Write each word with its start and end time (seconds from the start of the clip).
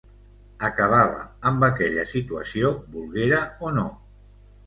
Acabava 0.67 1.19
amb 1.49 1.65
aquella 1.67 2.07
situació, 2.13 2.71
volguera 2.97 3.43
o 3.69 3.75
no. 3.79 3.87